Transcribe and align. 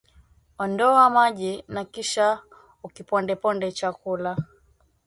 Ondoa 0.57 1.09
maji 1.09 1.63
na 1.67 1.85
kisha 1.85 2.41
ukipondeponde 2.83 3.71
chakula 3.71 4.37